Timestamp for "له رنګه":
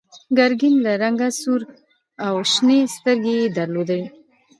0.85-1.29